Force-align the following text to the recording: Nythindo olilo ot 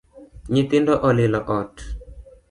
Nythindo 0.53 0.93
olilo 1.09 1.39
ot 1.59 1.73